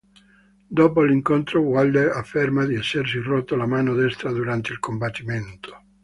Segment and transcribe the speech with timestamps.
[0.67, 5.83] Dopo l'incontro, Wilder afferma di essersi rotto la mano destra durante il combattimento.